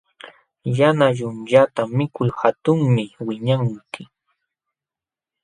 [0.77, 4.03] Yana yunyata mikul hatunmi wiñanki.